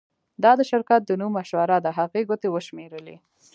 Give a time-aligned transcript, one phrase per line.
[0.43, 3.17] دا د شرکت د نوم مشوره ده هغې ګوتې وشمیرلې